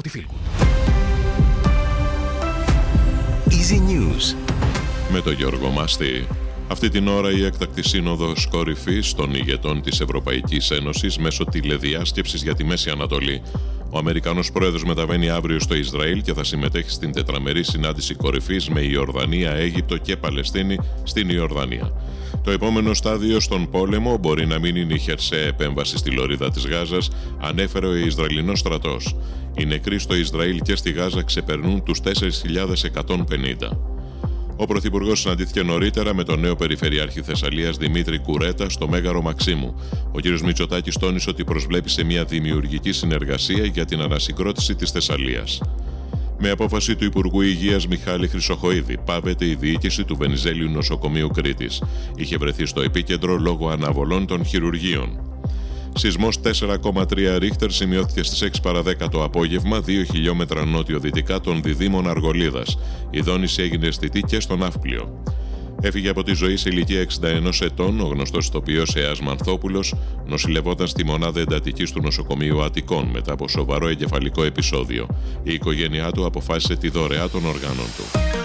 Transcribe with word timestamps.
από 0.00 0.08
τη 0.08 0.20
Feelgood. 0.20 0.64
Easy 3.48 3.78
News 3.90 4.34
με 5.12 5.20
τον 5.20 5.32
Γιώργο 5.32 5.68
Μάστη. 5.68 6.26
Αυτή 6.68 6.88
την 6.88 7.08
ώρα 7.08 7.30
η 7.30 7.44
έκτακτη 7.44 7.88
σύνοδος 7.88 8.46
κορυφής 8.50 9.14
των 9.14 9.34
ηγετών 9.34 9.82
της 9.82 10.00
Ευρωπαϊκής 10.00 10.70
Ένωσης 10.70 11.18
μέσω 11.18 11.44
τηλεδιάσκεψης 11.44 12.42
για 12.42 12.54
τη 12.54 12.64
Μέση 12.64 12.90
Ανατολή. 12.90 13.42
Ο 13.92 13.98
Αμερικανός 13.98 14.52
πρόεδρος 14.52 14.84
μεταβαίνει 14.84 15.30
αύριο 15.30 15.60
στο 15.60 15.74
Ισραήλ 15.74 16.22
και 16.22 16.32
θα 16.32 16.44
συμμετέχει 16.44 16.90
στην 16.90 17.12
τετραμερή 17.12 17.64
συνάντηση 17.64 18.14
κορυφής 18.14 18.68
με 18.68 18.80
Ιορδανία, 18.80 19.50
Αίγυπτο 19.50 19.96
και 19.96 20.16
Παλαιστίνη 20.16 20.78
στην 21.02 21.28
Ιορδανία. 21.28 21.92
Το 22.44 22.50
επόμενο 22.50 22.94
στάδιο 22.94 23.40
στον 23.40 23.70
πόλεμο 23.70 24.16
μπορεί 24.16 24.46
να 24.46 24.58
μην 24.58 24.76
είναι 24.76 24.94
η 24.94 24.98
χερσαία 24.98 25.46
επέμβαση 25.46 25.96
στη 25.96 26.10
λωρίδα 26.10 26.50
της 26.50 26.66
Γάζας, 26.66 27.10
ανέφερε 27.40 27.86
ο 27.86 27.94
Ισραηλινός 27.94 28.58
στρατός. 28.58 29.16
Οι 29.56 29.64
νεκροί 29.64 29.98
στο 29.98 30.14
Ισραήλ 30.14 30.60
και 30.60 30.76
στη 30.76 30.92
Γάζα 30.92 31.22
ξεπερνούν 31.22 31.82
τους 31.82 32.00
4.150. 32.00 33.89
Ο 34.60 34.66
Πρωθυπουργός 34.66 35.20
συναντήθηκε 35.20 35.62
νωρίτερα 35.62 36.14
με 36.14 36.24
τον 36.24 36.40
νέο 36.40 36.56
Περιφερειάρχη 36.56 37.22
Θεσσαλίας 37.22 37.76
Δημήτρη 37.76 38.18
Κουρέτα 38.18 38.68
στο 38.68 38.88
Μέγαρο 38.88 39.22
Μαξίμου. 39.22 39.74
Ο 40.12 40.20
κ. 40.20 40.40
Μητσοτάκης 40.40 40.98
τόνισε 40.98 41.30
ότι 41.30 41.44
προσβλέπει 41.44 41.90
σε 41.90 42.04
μια 42.04 42.24
δημιουργική 42.24 42.92
συνεργασία 42.92 43.64
για 43.64 43.84
την 43.84 44.00
ανασυγκρότηση 44.00 44.74
της 44.74 44.90
Θεσσαλίας. 44.90 45.60
Με 46.38 46.50
απόφαση 46.50 46.96
του 46.96 47.04
Υπουργού 47.04 47.40
Υγείας 47.40 47.86
Μιχάλη 47.86 48.28
Χρυσοχοίδη, 48.28 48.98
πάβεται 49.04 49.46
η 49.46 49.54
διοίκηση 49.54 50.04
του 50.04 50.16
Βενιζέλιου 50.16 50.70
Νοσοκομείου 50.70 51.28
Κρήτης. 51.28 51.82
Είχε 52.16 52.36
βρεθεί 52.36 52.66
στο 52.66 52.80
επίκεντρο 52.80 53.36
λόγω 53.36 53.68
αναβολών 53.68 54.26
των 54.26 54.44
χειρουργείων. 54.44 55.29
Σεισμός 55.94 56.40
4,3 56.40 57.38
ρίχτερ 57.38 57.70
σημειώθηκε 57.70 58.22
στις 58.22 58.42
6 58.42 58.62
παρα 58.62 58.82
10 58.82 59.08
το 59.10 59.24
απόγευμα, 59.24 59.80
2 59.80 60.04
χιλιόμετρα 60.10 60.64
νότιο-δυτικά 60.64 61.40
των 61.40 61.62
διδήμων 61.62 62.08
Αργολίδας. 62.08 62.78
Η 63.10 63.20
δόνηση 63.20 63.62
έγινε 63.62 63.86
αισθητή 63.86 64.20
και 64.20 64.40
στον 64.40 64.58
Ναύπλιο. 64.58 65.22
Έφυγε 65.82 66.08
από 66.08 66.22
τη 66.22 66.32
ζωή 66.32 66.56
σε 66.56 66.68
ηλικία 66.68 67.00
61 67.00 67.60
ετών 67.60 68.00
ο 68.00 68.04
γνωστός 68.04 68.46
ηθοποιός 68.46 68.96
Εάς 68.96 69.20
Μανθόπουλος, 69.20 69.94
νοσηλευόταν 70.26 70.86
στη 70.86 71.04
μονάδα 71.04 71.40
εντατικής 71.40 71.92
του 71.92 72.00
νοσοκομείου 72.00 72.62
Αττικών 72.62 73.08
μετά 73.12 73.32
από 73.32 73.48
σοβαρό 73.48 73.88
εγκεφαλικό 73.88 74.44
επεισόδιο. 74.44 75.06
Η 75.42 75.52
οικογένειά 75.52 76.10
του 76.10 76.26
αποφάσισε 76.26 76.76
τη 76.76 76.88
δωρεά 76.88 77.30
των 77.30 77.44
οργάνων 77.44 77.86
του. 77.96 78.39